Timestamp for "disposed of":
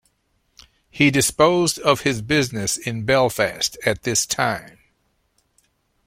1.11-2.01